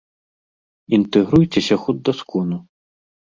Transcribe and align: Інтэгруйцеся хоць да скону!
Інтэгруйцеся 0.97 1.75
хоць 1.83 1.97
да 2.11 2.17
скону! 2.23 2.57